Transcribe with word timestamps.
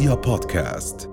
رؤيا 0.00 0.14
بودكاست. 0.14 1.10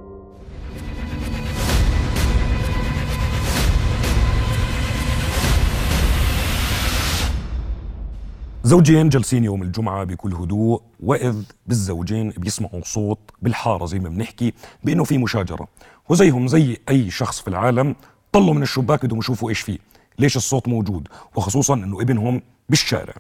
زوجين 8.64 9.10
جالسين 9.10 9.44
يوم 9.44 9.62
الجمعة 9.62 10.04
بكل 10.04 10.34
هدوء 10.34 10.82
وإذ 11.00 11.44
بالزوجين 11.66 12.30
بيسمعوا 12.30 12.82
صوت 12.84 13.20
بالحارة 13.42 13.86
زي 13.86 14.00
ما 14.00 14.10
بنحكي 14.10 14.54
بأنه 14.84 15.04
في 15.04 15.18
مشاجرة. 15.18 15.68
وزيهم 16.10 16.48
زي 16.48 16.78
أي 16.90 17.12
شخص 17.12 17.42
في 17.42 17.48
العالم 17.48 17.96
طلوا 18.32 18.54
من 18.54 18.62
الشباك 18.62 19.06
بدهم 19.06 19.20
يشوفوا 19.20 19.50
إيش 19.50 19.60
فيه 19.60 19.78
ليش 20.20 20.38
الصوت 20.38 20.68
موجود 20.68 21.08
وخصوصا 21.36 21.74
أنه 21.74 22.02
ابنهم 22.02 22.42
بالشارع. 22.70 23.14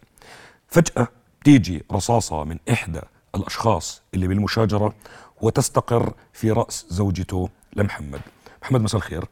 فجأة 0.67 1.07
بتيجي 1.41 1.83
رصاصة 1.91 2.43
من 2.43 2.57
إحدى 2.71 3.01
الأشخاص 3.35 4.01
اللي 4.13 4.27
بالمشاجرة 4.27 4.93
وتستقر 5.41 6.13
في 6.33 6.51
رأس 6.51 6.85
زوجته 6.89 7.49
لمحمد. 7.75 8.21
محمد 8.61 8.81
مساء 8.81 8.97
الخير. 8.97 9.25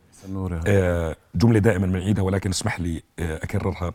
آه، 0.67 1.15
جملة 1.35 1.59
دائما 1.59 1.87
بنعيدها 1.87 2.23
ولكن 2.23 2.49
اسمح 2.49 2.79
لي 2.79 3.03
آه، 3.19 3.35
أكررها. 3.43 3.93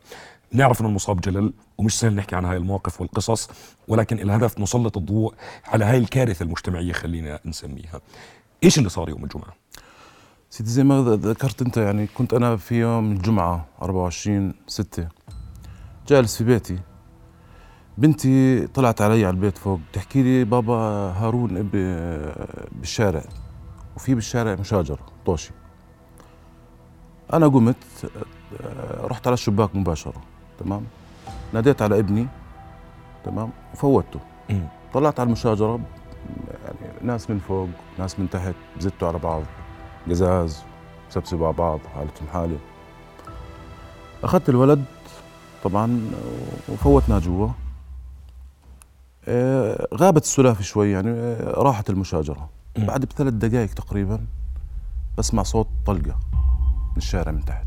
نعرف 0.52 0.80
أن 0.80 0.86
المصاب 0.86 1.20
جلل 1.20 1.52
ومش 1.78 1.98
سهل 2.00 2.14
نحكي 2.14 2.36
عن 2.36 2.44
هاي 2.44 2.56
المواقف 2.56 3.00
والقصص 3.00 3.48
ولكن 3.88 4.18
الهدف 4.18 4.58
نسلط 4.58 4.96
الضوء 4.96 5.34
على 5.66 5.84
هاي 5.84 5.98
الكارثة 5.98 6.42
المجتمعية 6.42 6.92
خلينا 6.92 7.40
نسميها. 7.44 8.00
إيش 8.64 8.78
اللي 8.78 8.88
صار 8.88 9.08
يوم 9.08 9.24
الجمعة؟ 9.24 9.54
سيدي 10.50 10.70
زي 10.70 10.84
ما 10.84 11.02
ذكرت 11.16 11.62
أنت 11.62 11.76
يعني 11.76 12.06
كنت 12.06 12.34
أنا 12.34 12.56
في 12.56 12.80
يوم 12.80 13.12
الجمعة 13.12 13.66
24 13.82 14.54
6 14.66 15.08
جالس 16.08 16.36
في 16.36 16.44
بيتي. 16.44 16.78
بنتي 17.98 18.66
طلعت 18.66 19.02
علي 19.02 19.24
على 19.24 19.34
البيت 19.34 19.58
فوق 19.58 19.80
تحكي 19.92 20.22
لي 20.22 20.44
بابا 20.44 20.74
هارون 21.16 21.62
بالشارع 22.72 23.22
وفي 23.96 24.14
بالشارع 24.14 24.54
مشاجرة 24.54 25.06
طوشي. 25.26 25.50
أنا 27.32 27.48
قمت 27.48 27.76
رحت 29.00 29.26
على 29.26 29.34
الشباك 29.34 29.76
مباشرة 29.76 30.22
تمام؟ 30.58 30.82
ناديت 31.54 31.82
على 31.82 31.98
ابني 31.98 32.28
تمام؟ 33.24 33.50
وفوتته. 33.74 34.20
طلعت 34.94 35.20
على 35.20 35.26
المشاجرة 35.26 35.80
يعني 36.64 36.92
ناس 37.02 37.30
من 37.30 37.38
فوق 37.38 37.68
ناس 37.98 38.18
من 38.18 38.30
تحت 38.30 38.54
زتوا 38.78 39.08
على 39.08 39.18
بعض 39.18 39.42
قزاز 40.08 40.62
سبسبوا 41.10 41.46
على 41.46 41.56
بعض 41.56 41.80
حالتهم 41.94 42.28
حالة. 42.32 42.58
أخذت 44.24 44.48
الولد 44.48 44.84
طبعا 45.64 46.10
وفوتناه 46.68 47.18
جوا. 47.18 47.48
غابت 49.94 50.22
السلافة 50.22 50.62
شوي 50.62 50.90
يعني 50.90 51.10
آه، 51.10 51.50
راحت 51.50 51.90
المشاجرة. 51.90 52.50
بعد 52.78 53.04
بثلاث 53.04 53.34
دقائق 53.34 53.74
تقريبا 53.74 54.26
بسمع 55.18 55.42
صوت 55.42 55.68
طلقة 55.86 56.18
من 56.90 56.96
الشارع 56.96 57.32
من 57.32 57.44
تحت. 57.44 57.66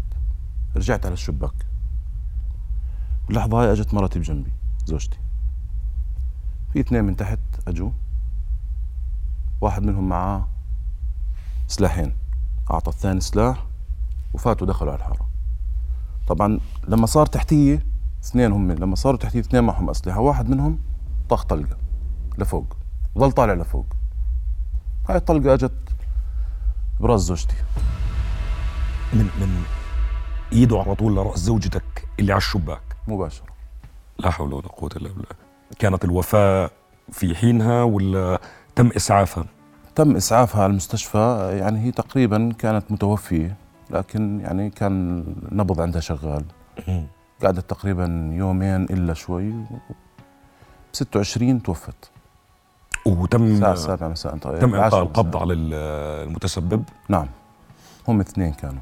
رجعت 0.75 1.05
على 1.05 1.13
الشباك. 1.13 1.53
باللحظة 3.27 3.61
هاي 3.61 3.71
أجت 3.71 3.93
مرتي 3.93 4.19
بجنبي 4.19 4.51
زوجتي. 4.85 5.17
في 6.73 6.79
اثنين 6.79 7.03
من 7.03 7.15
تحت 7.15 7.39
أجوا. 7.67 7.91
واحد 9.61 9.83
منهم 9.83 10.09
معاه 10.09 10.47
سلاحين. 11.67 12.13
أعطى 12.71 12.91
الثاني 12.91 13.21
سلاح 13.21 13.65
وفاتوا 14.33 14.67
دخلوا 14.67 14.91
على 14.91 14.99
الحارة. 14.99 15.27
طبعا 16.27 16.59
لما 16.87 17.05
صار 17.05 17.25
تحتيه 17.25 17.85
اثنين 18.23 18.51
هم 18.51 18.71
لما 18.71 18.95
صاروا 18.95 19.19
تحتيه 19.19 19.39
اثنين 19.39 19.63
معهم 19.63 19.89
أسلحة 19.89 20.19
واحد 20.19 20.49
منهم 20.49 20.79
طاخ 21.29 21.43
طلقة 21.43 21.77
لفوق 22.37 22.77
وظل 23.15 23.31
طالع 23.31 23.53
لفوق. 23.53 23.85
هاي 25.09 25.15
الطلقة 25.15 25.53
اجت 25.53 25.71
براس 26.99 27.21
زوجتي. 27.21 27.55
من 29.13 29.29
من 29.39 29.63
إيده 30.51 30.79
على 30.79 30.95
طول 30.95 31.15
لرأس 31.15 31.39
زوجتك 31.39 32.07
اللي 32.19 32.31
على 32.31 32.37
الشباك. 32.37 32.81
مباشرة. 33.07 33.45
لا 34.19 34.31
حول 34.31 34.53
ولا 34.53 34.67
قوة 34.67 34.89
إلا 34.95 35.09
بالله. 35.09 35.25
كانت 35.79 36.05
الوفاة 36.05 36.69
في 37.11 37.35
حينها 37.35 37.83
ولا 37.83 38.39
تم 38.75 38.87
إسعافها؟ 38.87 39.45
تم 39.95 40.15
إسعافها 40.15 40.63
على 40.63 40.69
المستشفى 40.69 41.49
يعني 41.59 41.79
هي 41.79 41.91
تقريبا 41.91 42.53
كانت 42.57 42.91
متوفية 42.91 43.57
لكن 43.89 44.39
يعني 44.39 44.69
كان 44.69 45.19
النبض 45.51 45.81
عندها 45.81 46.01
شغال. 46.01 46.45
قعدت 47.43 47.69
تقريبا 47.69 48.29
يومين 48.33 48.83
إلا 48.83 49.13
شوي 49.13 49.53
26 50.93 51.63
توفت. 51.63 51.95
وتم 53.05 53.43
الساعة 53.43 53.75
7 53.75 54.07
مساء 54.07 54.37
تم 54.37 54.75
إلقاء. 54.75 55.03
القبض 55.03 55.37
على 55.37 55.53
ال- 55.53 55.73
المتسبب؟ 56.27 56.83
نعم. 57.09 57.27
هم 58.07 58.19
اثنين 58.19 58.53
كانوا. 58.53 58.81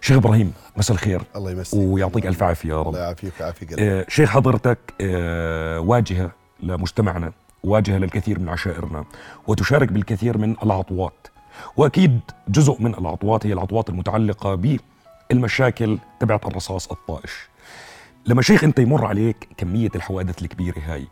شيخ 0.00 0.16
إبراهيم 0.16 0.52
مساء 0.76 0.94
الخير. 0.94 1.22
الله 1.36 1.50
يمسيك. 1.50 1.80
ويعطيك 1.82 2.26
ألف 2.26 2.42
عافية 2.42 2.68
يا 2.68 2.80
رب. 2.82 2.88
الله 2.88 2.98
يعافيك 3.00 3.32
ويعافي 3.40 3.66
قلبك 3.66 3.80
آه، 3.80 4.04
شيخ 4.08 4.30
حضرتك 4.30 4.78
آه، 5.00 5.80
واجهة 5.80 6.30
لمجتمعنا 6.60 7.32
واجهة 7.64 7.98
للكثير 7.98 8.38
من 8.38 8.48
عشائرنا 8.48 9.04
وتشارك 9.46 9.92
بالكثير 9.92 10.38
من 10.38 10.56
العطوات 10.62 11.26
وأكيد 11.76 12.20
جزء 12.48 12.76
من 12.82 12.94
العطوات 12.94 13.46
هي 13.46 13.52
العطوات 13.52 13.88
المتعلقة 13.88 14.78
بالمشاكل 15.30 15.98
تبعت 16.20 16.46
الرصاص 16.46 16.90
الطائش. 16.90 17.48
لما 18.26 18.42
شيخ 18.42 18.64
أنت 18.64 18.78
يمر 18.78 19.06
عليك 19.06 19.48
كمية 19.56 19.90
الحوادث 19.94 20.42
الكبيرة 20.42 20.78
هاي 20.78 21.06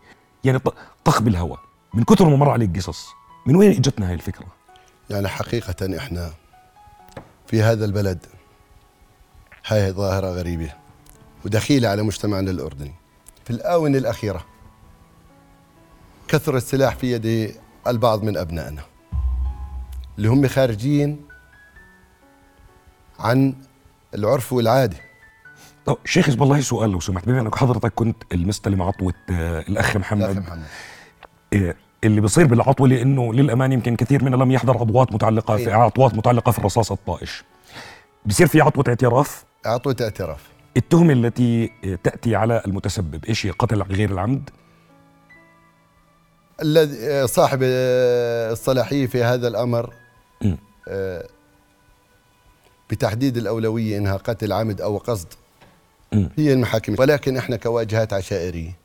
يعني 0.44 0.60
طخ 1.04 1.22
بالهواء 1.22 1.60
من 1.94 2.04
كثر 2.04 2.28
ما 2.28 2.36
مر 2.36 2.50
عليك 2.50 2.76
قصص 2.76 3.08
من 3.46 3.56
وين 3.56 3.70
اجتنا 3.70 4.08
هاي 4.08 4.14
الفكرة؟ 4.14 4.46
يعني 5.10 5.28
حقيقة 5.28 5.98
إحنا 5.98 6.30
في 7.46 7.62
هذا 7.62 7.84
البلد 7.84 8.26
هاي 9.66 9.92
ظاهرة 9.92 10.26
غريبة 10.26 10.72
ودخيلة 11.44 11.88
على 11.88 12.02
مجتمعنا 12.02 12.50
الأردني 12.50 12.94
في 13.44 13.50
الآونة 13.50 13.98
الأخيرة 13.98 14.44
كثر 16.28 16.56
السلاح 16.56 16.96
في 16.96 17.12
يد 17.12 17.54
البعض 17.86 18.22
من 18.22 18.36
أبنائنا 18.36 18.82
اللي 20.18 20.28
هم 20.28 20.48
خارجين 20.48 21.26
عن 23.18 23.54
العرف 24.14 24.52
والعادة 24.52 24.96
طب 25.86 25.98
شيخ 26.04 26.26
حزب 26.26 26.42
الله 26.42 26.60
سؤال 26.60 26.90
لو 26.90 27.00
سمحت 27.00 27.26
بما 27.26 27.40
إنك 27.40 27.54
حضرتك 27.54 27.92
كنت 27.94 28.16
المستلم 28.32 28.82
عطوة 28.82 29.14
آه، 29.30 29.60
الأخ 29.60 29.96
محمد. 29.96 30.22
أخي 30.22 30.40
محمد. 30.40 30.62
إيه، 31.52 31.76
اللي 32.04 32.20
بيصير 32.20 32.46
بالعطوه 32.46 32.88
لأنه 32.88 33.34
للامانه 33.34 33.74
يمكن 33.74 33.96
كثير 33.96 34.24
منا 34.24 34.36
لم 34.36 34.50
يحضر 34.50 34.78
عضوات 34.78 35.12
متعلقة 35.12 35.56
في 35.56 35.68
أيوة. 35.70 35.82
عطوات 35.82 36.14
متعلقة 36.14 36.52
في 36.52 36.58
الرصاص 36.58 36.92
الطائش. 36.92 37.44
بصير 38.26 38.46
في 38.46 38.60
عطوة 38.60 38.84
اعتراف؟ 38.88 39.44
أعطوه 39.66 39.96
اعتراف. 40.00 40.48
التهمة 40.76 41.12
التي 41.12 41.70
إيه، 41.84 41.94
تأتي 41.94 42.36
على 42.36 42.62
المتسبب 42.66 43.24
إيش 43.24 43.46
هي؟ 43.46 43.50
قتل 43.50 43.82
غير 43.82 44.10
العمد؟ 44.10 44.50
الذي 46.62 47.26
صاحب 47.26 47.60
آه، 47.62 48.52
الصلاحية 48.52 49.06
في 49.06 49.24
هذا. 49.24 49.52
آه، 50.88 51.28
بتحديد 52.90 53.36
الأولوية 53.36 53.98
إنها 53.98 54.16
قتل 54.16 54.52
عمد 54.52 54.80
أو 54.80 54.98
قصد. 54.98 55.28
هي 56.38 56.52
المحاكم. 56.52 56.94
ولكن 56.98 57.36
إحنا 57.36 57.56
كواجهات 57.56 58.12
عشائرية 58.12 58.76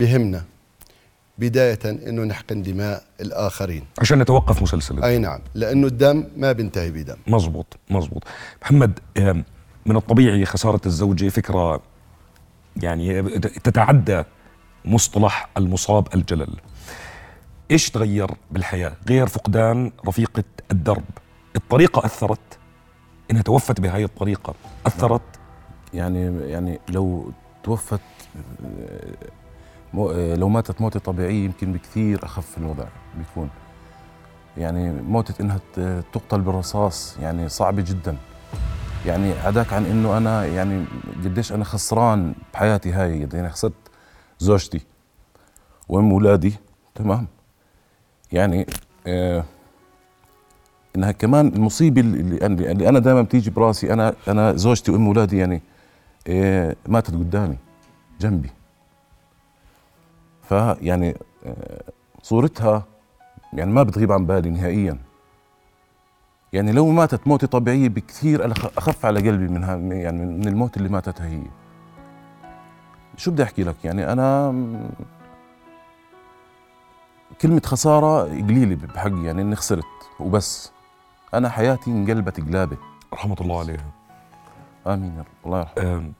بهمنا 0.00 0.44
بداية 1.38 1.78
إنه 1.84 2.24
نحقن 2.24 2.62
دماء 2.62 3.02
الآخرين. 3.20 3.84
عشان 3.98 4.18
نتوقف 4.18 4.62
مسلسل 4.62 4.94
الدم. 4.94 5.04
أي 5.04 5.18
نعم. 5.18 5.40
لأنه 5.54 5.86
الدم 5.86 6.24
ما 6.36 6.52
بينتهي 6.52 6.90
بدم. 6.90 7.16
مزبوط 7.26 7.76
مزبوط. 7.90 8.24
محمد 8.62 8.98
من 9.86 9.96
الطبيعي 9.96 10.44
خسارة 10.44 10.80
الزوجة 10.86 11.28
فكرة 11.28 11.82
يعني 12.76 13.22
تتعدى 13.38 14.22
مصطلح 14.84 15.48
المصاب 15.56 16.14
الجلل. 16.14 16.56
إيش 17.70 17.90
تغير 17.90 18.30
بالحياة؟ 18.50 18.92
غير 19.08 19.26
فقدان 19.26 19.92
رفيقة 20.06 20.44
الدرب. 20.70 21.04
الطريقة 21.56 22.06
أثرت. 22.06 22.58
إنها 23.30 23.42
توفت 23.42 23.80
بهاي 23.80 24.04
الطريقة. 24.04 24.54
أثرت 24.86 25.22
يعني 25.94 26.50
يعني 26.50 26.80
لو 26.88 27.32
توفت 27.62 28.00
لو 30.14 30.48
ماتت 30.48 30.80
موتة 30.80 31.00
طبيعية 31.00 31.44
يمكن 31.44 31.72
بكثير 31.72 32.24
أخف 32.24 32.58
الوضع 32.58 32.84
بيكون. 33.18 33.48
يعني 34.56 34.92
موتة 34.92 35.42
إنها 35.42 35.60
تقتل 36.12 36.40
بالرصاص 36.40 37.16
يعني 37.22 37.48
صعبة 37.48 37.82
جدا. 37.82 38.16
يعني 39.06 39.32
عداك 39.32 39.72
عن 39.72 39.84
إنه 39.84 40.16
أنا 40.16 40.46
يعني 40.46 40.84
قديش 41.24 41.52
أنا 41.52 41.64
خسران 41.64 42.34
بحياتي 42.54 42.92
هاي 42.92 43.28
يعني 43.34 43.50
خسرت 43.50 43.72
زوجتي 44.38 44.80
وأم 45.88 46.10
أولادي 46.10 46.54
تمام؟ 46.94 47.26
يعني 48.32 48.66
آه 49.06 49.44
إنها 50.96 51.12
كمان 51.12 51.48
المصيبة 51.48 52.00
اللي 52.00 52.46
اللي, 52.46 52.88
أنا 52.88 52.98
دائما 52.98 53.22
بتيجي 53.22 53.50
براسي 53.50 53.92
أنا 53.92 54.14
أنا 54.28 54.56
زوجتي 54.56 54.90
وأم 54.90 55.06
اولادي 55.06 55.38
يعني 55.38 55.62
إيه 56.26 56.76
ماتت 56.88 57.10
قدامي 57.14 57.56
جنبي. 58.20 58.50
فيعني 60.42 61.16
آه، 61.46 61.82
صورتها 62.22 62.84
يعني 63.52 63.72
ما 63.72 63.82
بتغيب 63.82 64.12
عن 64.12 64.26
بالي 64.26 64.50
نهائيا. 64.50 64.98
يعني 66.52 66.72
لو 66.72 66.86
ماتت 66.90 67.26
موتة 67.28 67.46
طبيعية 67.46 67.88
بكثير 67.88 68.54
أخ- 68.54 68.70
أخف 68.78 69.06
على 69.06 69.28
قلبي 69.28 69.48
منها 69.48 69.76
يعني 69.76 70.26
من 70.26 70.48
الموت 70.48 70.76
اللي 70.76 70.88
ماتتها 70.88 71.26
هي. 71.26 71.42
شو 73.16 73.30
بدي 73.30 73.42
أحكي 73.42 73.62
لك؟ 73.64 73.84
يعني 73.84 74.12
أنا 74.12 74.52
كلمة 77.40 77.62
خسارة 77.64 78.22
قليلة 78.22 78.74
بحقي 78.86 79.24
يعني 79.24 79.42
إني 79.42 79.56
خسرت 79.56 79.84
وبس. 80.20 80.72
أنا 81.34 81.48
حياتي 81.48 81.90
انقلبت 81.90 82.40
قلابة 82.40 82.76
رحمة 83.12 83.36
الله 83.40 83.58
عليها. 83.58 83.90
آمين 84.86 85.14
يا 85.16 85.20
رب. 85.20 85.26
الله 85.46 85.58
يرحمه. 85.60 86.12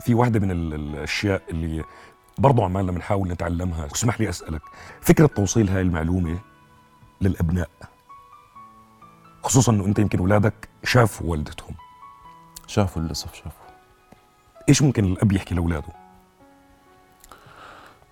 في 0.00 0.14
واحدة 0.14 0.40
من 0.40 0.50
ال- 0.50 0.74
الأشياء 0.74 1.42
اللي 1.50 1.84
برضو 2.38 2.62
عمالنا 2.64 2.92
بنحاول 2.92 3.28
نتعلمها. 3.28 3.86
اسمح 3.94 4.20
لي 4.20 4.28
أسألك 4.28 4.62
فكرة 5.00 5.26
توصيل 5.26 5.68
هاي 5.68 5.80
المعلومة 5.80 6.38
للأبناء 7.20 7.68
خصوصا 9.42 9.72
أنه 9.72 9.86
أنت 9.86 9.98
يمكن 9.98 10.18
أولادك 10.18 10.68
شافوا 10.84 11.30
والدتهم. 11.30 11.74
شافوا 12.66 13.02
للأسف 13.02 13.34
شافوا. 13.34 13.50
إيش 14.68 14.82
ممكن 14.82 15.04
الأب 15.04 15.32
يحكي 15.32 15.54
لأولاده؟ 15.54 15.88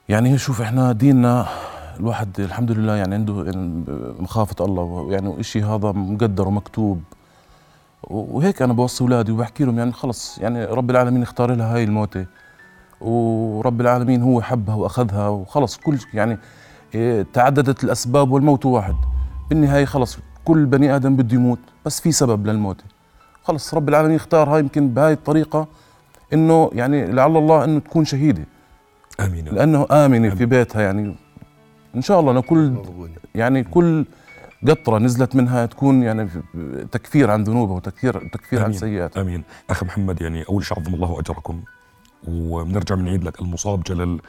يعني 0.08 0.38
شوف 0.38 0.60
إحنا 0.60 0.92
ديننا 0.92 1.46
الواحد 2.00 2.40
الحمد 2.40 2.70
لله 2.72 2.96
يعني 2.96 3.14
عنده 3.14 3.32
مخافة 4.20 4.64
الله 4.64 5.06
يعني 5.10 5.40
إشي 5.40 5.62
هذا 5.62 5.92
مقدر 5.92 6.48
ومكتوب. 6.48 7.02
وهيك 8.02 8.62
أنا 8.62 8.72
بوصي 8.72 9.04
أولادي 9.04 9.32
وبحكي 9.32 9.64
لهم 9.64 9.78
يعني 9.78 9.92
خلص 9.92 10.38
يعني 10.38 10.64
رب 10.64 10.90
العالمين 10.90 11.22
اختار 11.22 11.54
لها 11.54 11.74
هاي 11.74 11.84
الموتة. 11.84 12.26
ورب 13.00 13.80
العالمين 13.80 14.22
هو 14.22 14.40
حبها 14.42 14.74
وأخذها 14.74 15.28
وخلص 15.28 15.76
كل 15.76 15.98
يعني 16.14 16.38
إيه، 16.94 17.26
تعددت 17.32 17.84
الأسباب 17.84 18.30
والموت 18.30 18.66
واحد. 18.66 18.94
بالنهاية 19.50 19.84
خلص 19.84 20.18
كل 20.44 20.66
بني 20.66 20.96
آدم 20.96 21.16
بده 21.16 21.34
يموت 21.36 21.58
بس 21.86 22.00
في 22.00 22.12
سبب 22.12 22.46
للموت 22.46 22.84
خلص 23.44 23.74
رب 23.74 23.88
العالمين 23.88 24.16
اختار 24.16 24.48
هاي 24.48 24.60
يمكن 24.60 24.88
بهاي 24.88 25.12
الطريقة 25.12 25.66
إنه 26.32 26.70
يعني 26.72 27.06
لعل 27.06 27.36
الله 27.36 27.64
إنه 27.64 27.80
تكون 27.80 28.04
يا 28.12 29.24
رب. 29.26 29.54
لأنه 29.54 29.86
آمنة 29.90 30.34
في 30.34 30.46
بيتها 30.46 30.82
يعني. 30.82 31.14
إن 31.94 32.02
شاء 32.02 32.20
الله 32.20 32.32
أنا 32.32 32.40
كل. 32.40 32.74
يعني 33.34 33.64
كل 33.64 34.04
قطرة 34.66 34.98
نزلت 34.98 35.36
منها 35.36 35.66
تكون 35.66 36.02
يعني 36.02 36.28
تكفير 36.92 37.30
عن 37.30 37.44
ذنوبها 37.44 37.76
وتكفير 37.76 38.28
تكفير 38.28 38.58
عن 38.58 38.64
آمين. 38.64 38.78
سيئاتها. 38.78 39.20
آمين. 39.20 39.42
اخ 39.70 39.84
محمد 39.84 40.22
يعني 40.22 40.44
أول 40.48 40.64
شيء 40.64 40.78
عظم 40.78 40.94
الله 40.94 41.20
أجركم. 41.20 41.62
وبنرجع 42.28 42.94
بنعيد 42.94 43.24
لك. 43.24 43.40
المصاب 43.40 43.82
جلل 43.82 44.20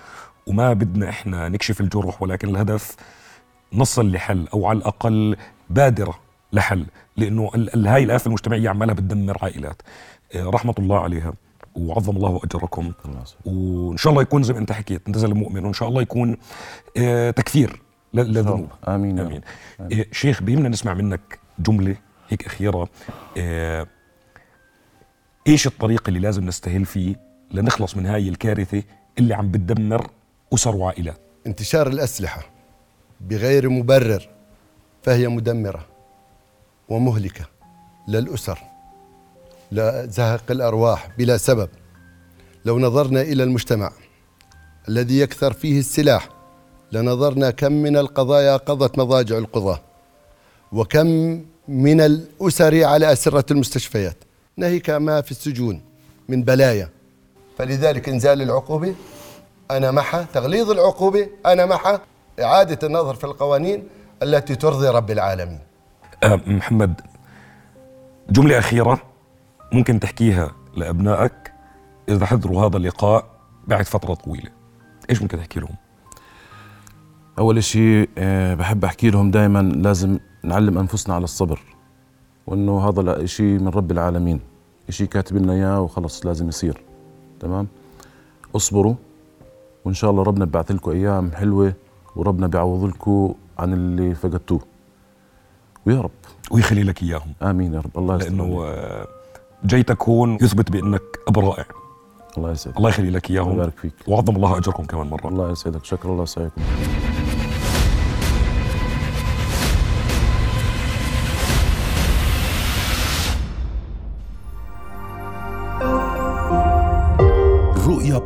وما 0.47 0.73
بدنا 0.73 1.09
إحنا 1.09 1.49
نكشف 1.49 1.81
الجرح 1.81 2.21
ولكن 2.21 2.49
الهدف 2.49 2.95
نصل 3.73 4.11
لحل 4.11 4.47
أو 4.53 4.65
على 4.67 4.77
الأقل 4.77 5.35
بادرة 5.69 6.19
لحل 6.53 6.85
لأنه 7.17 7.51
هاي 7.75 8.03
الآفة 8.03 8.27
المجتمعية 8.27 8.69
عمالها 8.69 8.93
بتدمر 8.93 9.37
عائلات. 9.41 9.81
آه، 10.35 10.49
رحمة 10.49 10.75
الله 10.79 10.99
عليها 10.99 11.33
وعظم 11.75 12.15
الله 12.15 12.39
أجركم. 12.43 12.91
وإن 13.45 13.97
شاء 13.97 14.11
الله 14.11 14.21
يكون 14.21 14.43
زي 14.43 14.53
ما 14.53 14.59
أنت 14.59 14.71
حكيت 14.71 15.01
أنت 15.07 15.17
زلمة 15.17 15.39
مؤمن 15.39 15.65
وإن 15.65 15.73
شاء 15.73 15.89
الله 15.89 16.01
يكون 16.01 16.37
آه، 16.97 17.31
للذنوب. 18.13 18.69
آمين 18.87 19.19
آمين. 19.19 19.41
إيه، 19.91 20.07
شيخ 20.11 20.43
بيهمنا 20.43 20.69
نسمع 20.69 20.93
منك 20.93 21.39
جملة 21.59 21.95
هيك 22.29 22.45
أخيرة. 22.45 22.89
إيه، 23.37 23.87
إيش 25.47 25.67
الطريق 25.67 26.03
اللي 26.07 26.19
لازم 26.19 26.45
نستهل 26.45 26.85
فيه 26.85 27.15
لنخلص 27.51 27.97
من 27.97 28.05
هاي 28.05 28.29
الكارثة 28.29 28.83
اللي 29.17 29.33
عم 29.33 29.51
بتدمر 29.51 30.09
أسر 30.53 30.75
وعائلات؟ 30.75 31.21
انتشار 31.47 31.87
الأسلحة 31.87 32.41
بغير 33.21 33.69
مبرر 33.69 34.29
فهي 35.03 35.27
مدمرة 35.27 35.85
ومهلكة 36.89 37.45
للأسر 38.07 38.59
لزهق 39.71 40.51
الأرواح 40.51 41.09
بلا 41.17 41.37
سبب. 41.37 41.69
لو 42.65 42.79
نظرنا 42.79 43.21
إلى 43.21 43.43
المجتمع 43.43 43.91
الذي 44.89 45.19
يكثر 45.19 45.53
فيه 45.53 45.79
السلاح 45.79 46.29
لنظرنا 46.91 47.51
كم 47.51 47.71
من 47.71 47.97
القضايا 47.97 48.57
قضت 48.57 48.97
مضاجع 48.97 49.37
القضاة 49.37 49.79
وكم 50.71 51.07
من 51.67 52.01
الأسر 52.01 52.83
على 52.83 53.13
أسرة 53.13 53.45
المستشفيات. 53.51 54.17
ناهيك 54.57 54.89
ما 54.89 55.21
في 55.21 55.31
السجون 55.31 55.81
من 56.29 56.43
بلايا. 56.43 56.89
فلذلك 57.57 58.09
إنزال 58.09 58.41
العقوبة 58.41 58.95
أنا 59.71 59.91
معها 59.91 60.27
تغليظ 60.33 60.71
العقوبة 60.71 61.29
أنا 61.45 61.65
معها 61.65 62.01
إعادة 62.41 62.87
النظر 62.87 63.15
في 63.15 63.23
القوانين 63.23 63.87
التي 64.23 64.55
ترضي 64.55 64.87
رب 64.87 65.11
العالمين. 65.11 65.59
آه، 66.23 66.41
محمد 66.47 67.01
جملة 68.29 68.59
أخيرة 68.59 69.01
ممكن 69.71 69.99
تحكيها 69.99 70.51
لأبنائك 70.75 71.53
إذا 72.09 72.25
حضروا 72.25 72.65
هذا 72.65 72.77
اللقاء 72.77 73.25
بعد 73.67 73.85
فترة 73.85 74.13
طويلة. 74.13 74.51
إيش 75.09 75.21
ممكن 75.21 75.37
تحكي 75.37 75.59
لهم؟ 75.59 75.75
أول 77.39 77.63
شيء 77.63 78.09
آه، 78.17 78.53
بحب 78.55 78.85
أحكي 78.85 79.09
لهم 79.09 79.31
دائما 79.31 79.61
لازم 79.61 80.19
نعلم 80.43 80.77
أنفسنا 80.77 81.15
على 81.15 81.23
الصبر 81.23 81.59
وإنه 82.47 82.89
هذا 82.89 83.25
شيء 83.25 83.59
من 83.59 83.67
رب 83.67 83.91
العالمين. 83.91 84.39
شيء 84.89 85.07
كاتب 85.07 85.37
لنا 85.37 85.53
إياه 85.53 85.81
وخلص 85.81 86.25
لازم 86.25 86.47
يصير. 86.47 86.81
تمام؟ 87.39 87.67
اصبروا 88.55 88.95
وإن 89.85 89.93
شاء 89.93 90.11
الله 90.11 90.23
ربنا 90.23 90.45
ببعث 90.45 90.71
لكم 90.71 90.91
أيام 90.91 91.31
حلوة 91.31 91.73
وربنا 92.15 92.47
بيعوض 92.47 92.83
لكم 92.83 93.33
عن 93.59 93.73
اللي 93.73 94.15
فقدتوه. 94.15 94.59
ويا 95.85 96.01
رب. 96.01 96.11
ويخلي 96.51 96.83
لك 96.83 97.03
إياهم. 97.03 97.33
آمين 97.41 97.73
يا 97.73 97.79
رب. 97.79 97.97
الله 97.97 98.15
يستر 98.15 98.29
لأنه. 98.29 98.63
آه، 98.65 99.07
جيتك 99.65 100.03
هون 100.03 100.35
يثبت 100.41 100.71
بأنك 100.71 101.01
أب 101.27 101.39
رائع. 101.39 101.65
الله 102.37 102.51
يسعدك. 102.51 102.77
الله 102.77 102.89
يخلي 102.89 103.09
لك 103.09 103.31
إياهم. 103.31 103.53
يبارك 103.53 103.77
فيك. 103.77 103.93
وعظم 104.07 104.35
الله 104.35 104.57
أجركم 104.57 104.83
كمان 104.83 105.07
مرة. 105.07 105.27
الله 105.27 105.51
يسعدك. 105.51 105.85
شكرا. 105.85 106.11
الله 106.11 106.23
يسعدكم. 106.23 106.61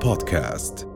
رؤيا 0.04 0.16
بودكاست 0.16 0.93